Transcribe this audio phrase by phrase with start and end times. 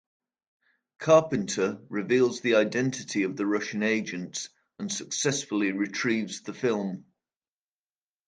[0.97, 7.05] Carpenter reveals the identity of the Russian agents, and successfully retrieves the film.